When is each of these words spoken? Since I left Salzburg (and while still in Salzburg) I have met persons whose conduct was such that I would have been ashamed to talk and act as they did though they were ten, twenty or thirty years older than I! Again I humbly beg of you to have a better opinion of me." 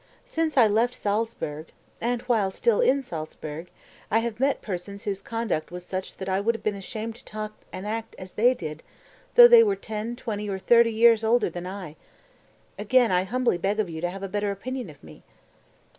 Since 0.25 0.57
I 0.57 0.65
left 0.65 0.95
Salzburg 0.95 1.67
(and 2.01 2.23
while 2.23 2.49
still 2.49 2.81
in 2.81 3.03
Salzburg) 3.03 3.69
I 4.09 4.17
have 4.17 4.39
met 4.39 4.63
persons 4.63 5.03
whose 5.03 5.21
conduct 5.21 5.69
was 5.69 5.85
such 5.85 6.15
that 6.15 6.27
I 6.27 6.39
would 6.39 6.55
have 6.55 6.63
been 6.63 6.73
ashamed 6.73 7.13
to 7.17 7.23
talk 7.23 7.53
and 7.71 7.85
act 7.85 8.15
as 8.17 8.33
they 8.33 8.55
did 8.55 8.81
though 9.35 9.47
they 9.47 9.61
were 9.61 9.75
ten, 9.75 10.15
twenty 10.15 10.49
or 10.49 10.57
thirty 10.57 10.91
years 10.91 11.23
older 11.23 11.51
than 11.51 11.67
I! 11.67 11.97
Again 12.79 13.11
I 13.11 13.25
humbly 13.25 13.59
beg 13.59 13.79
of 13.79 13.91
you 13.91 14.01
to 14.01 14.09
have 14.09 14.23
a 14.23 14.27
better 14.27 14.49
opinion 14.49 14.89
of 14.89 15.03
me." 15.03 15.21